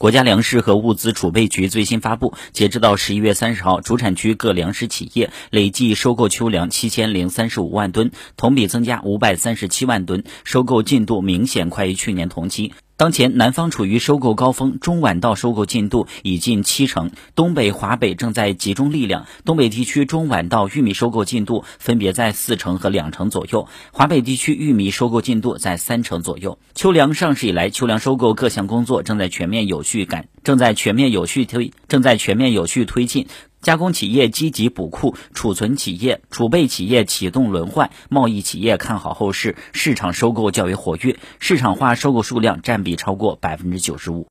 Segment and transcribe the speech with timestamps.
[0.00, 12.72] 国家粮食和物资储备局最新发布，截止到十一月三十号，主产区各粮食企业累计收购秋粮七千零三十五万吨，同比增加五百三十七万吨，收购进度明显快于去年同期。
[13.00, 19.24] 当前南方处于收购高峰，中晚稻收购进度已近七成，东北、华北正在集中力量。
[19.46, 26.58] 东北地区中晚稻玉米收购进度分别在四成和两成左右，华北地区玉米收购进度在三成左右。
[26.74, 33.28] 秋粮上市以来，秋粮收购各项工作正在全面有序赶，正在全面有序推，正在全面有序推进。
[33.60, 44.28] 加工企业积极补库，储存企业、储备企业启动轮换，贸易企业看好后市，市场收购较为活跃，市场化收购数量占比超过百分之九十五。